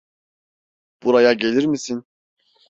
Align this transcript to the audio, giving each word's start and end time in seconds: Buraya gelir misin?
Buraya 1.03 1.33
gelir 1.33 1.63
misin? 1.65 2.05